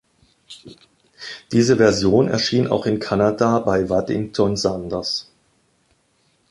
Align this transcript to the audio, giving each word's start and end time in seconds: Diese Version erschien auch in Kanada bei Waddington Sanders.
Diese 1.51 1.77
Version 1.77 2.27
erschien 2.27 2.65
auch 2.65 2.87
in 2.87 2.99
Kanada 2.99 3.59
bei 3.59 3.87
Waddington 3.87 4.57
Sanders. 4.57 5.29